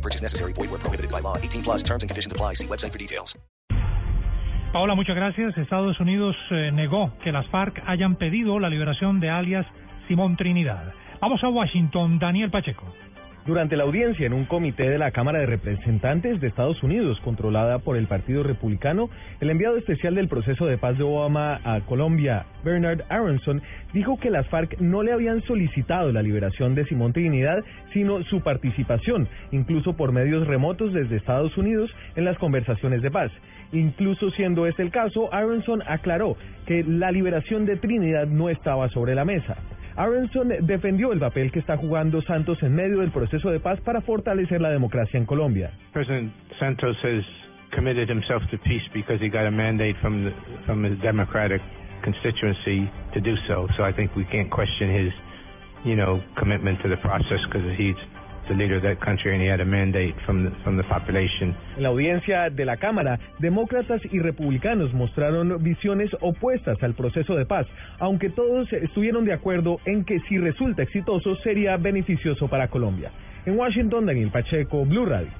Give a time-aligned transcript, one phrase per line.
[0.00, 0.52] No purchase necessary.
[0.54, 1.36] Void where prohibited by law.
[1.36, 2.54] 18 plus terms and conditions apply.
[2.54, 3.38] See website for details.
[4.72, 5.58] Paola, muchas gracias.
[5.58, 9.66] Estados Unidos eh, negó que las FARC hayan pedido la liberación de alias
[10.06, 10.94] Simón Trinidad.
[11.20, 12.94] Vamos a Washington, Daniel Pacheco.
[13.46, 17.78] Durante la audiencia en un comité de la Cámara de Representantes de Estados Unidos, controlada
[17.78, 19.08] por el Partido Republicano,
[19.40, 23.62] el enviado especial del proceso de paz de Obama a Colombia, Bernard Aronson,
[23.94, 27.64] dijo que las FARC no le habían solicitado la liberación de Simón Trinidad,
[27.94, 33.32] sino su participación, incluso por medios remotos desde Estados Unidos, en las conversaciones de paz.
[33.72, 36.36] Incluso siendo este el caso, Aronson aclaró
[36.66, 39.56] que la liberación de Trinidad no estaba sobre la mesa.
[40.00, 44.00] Aronson defendió el papel que está jugando Santos en medio del proceso de paz para
[44.00, 45.72] fortalecer la democracia en Colombia.
[45.92, 47.22] President Santos has
[47.74, 50.32] committed himself to peace because he got a mandate from the,
[50.64, 51.60] from his Democratic
[52.02, 53.68] constituency to do so.
[53.76, 55.12] So I think we can't question his,
[55.84, 58.00] you know, commitment to the process because he's
[61.76, 67.46] En la audiencia de la Cámara, demócratas y republicanos mostraron visiones opuestas al proceso de
[67.46, 67.66] paz,
[68.00, 73.12] aunque todos estuvieron de acuerdo en que si resulta exitoso sería beneficioso para Colombia.
[73.46, 75.39] En Washington, Daniel Pacheco, Blue Radio.